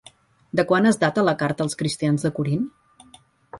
[0.59, 2.67] De quan es data la Carta als cristians de Corint?